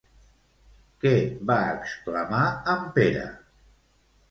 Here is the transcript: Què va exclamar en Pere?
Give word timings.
Què 1.03 1.11
va 1.51 1.59
exclamar 1.75 2.41
en 2.77 2.91
Pere? 2.99 3.29